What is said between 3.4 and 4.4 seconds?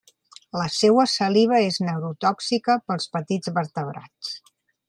vertebrats.